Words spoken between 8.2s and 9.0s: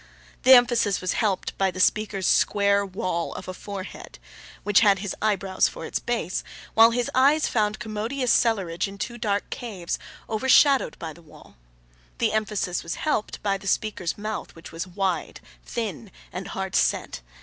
cellarage in